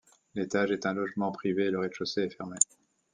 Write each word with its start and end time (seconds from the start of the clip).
L'étage 0.33 0.71
est 0.71 0.87
un 0.87 0.95
logement 0.95 1.31
privé 1.31 1.65
et 1.65 1.69
le 1.69 1.77
rez-de-chaussée 1.77 2.23
est 2.23 2.35
fermé. 2.35 2.57